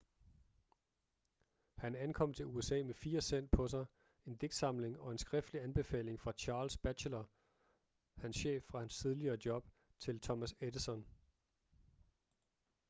[1.77, 3.85] han ankom til usa med 4 cent på sig
[4.25, 7.25] en digtsamling og en skriftlig anbefaling fra charles batchelor
[8.17, 9.65] hans chef fra hans tidligere job
[9.99, 11.05] til thomas edison